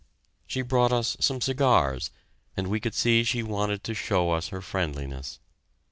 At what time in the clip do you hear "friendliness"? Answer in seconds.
4.59-5.39